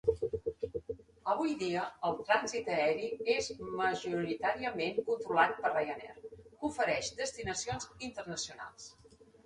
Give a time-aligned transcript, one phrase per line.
[1.33, 3.51] Avui dia, el trànsit aeri és
[3.83, 8.95] majoritàriament controlat per Ryanair, que ofereix destinacions internacionals.